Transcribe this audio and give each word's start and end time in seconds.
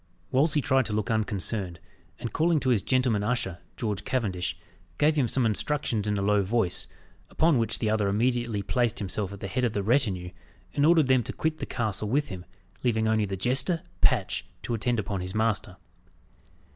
Wolsey 0.31 0.61
tried 0.61 0.87
to 0.87 0.93
look 0.93 1.11
unconcerned, 1.11 1.79
and 2.17 2.33
calling 2.33 2.59
to 2.61 2.69
his 2.71 2.81
gentleman 2.81 3.21
usher, 3.21 3.59
George 3.77 4.03
Cavendish, 4.03 4.57
gave 4.97 5.15
him 5.15 5.27
some 5.27 5.45
instructions 5.45 6.07
in 6.07 6.17
a 6.17 6.23
low 6.23 6.41
voice, 6.41 6.87
upon 7.29 7.59
which 7.59 7.77
the 7.77 7.91
other 7.91 8.07
immediately 8.09 8.63
placed 8.63 8.97
himself 8.97 9.31
at 9.31 9.41
the 9.41 9.47
head 9.47 9.63
of 9.63 9.73
the 9.73 9.83
retinue, 9.83 10.31
and 10.73 10.87
ordered 10.87 11.05
them 11.05 11.21
to 11.21 11.33
quit 11.33 11.59
the 11.59 11.67
castle 11.67 12.09
with 12.09 12.29
him, 12.29 12.45
leaving 12.83 13.07
only 13.07 13.25
the 13.25 13.37
jester, 13.37 13.83
Patch, 14.01 14.43
to 14.63 14.73
attend 14.73 14.97
upon 14.99 15.21
his 15.21 15.35
master. 15.35 15.77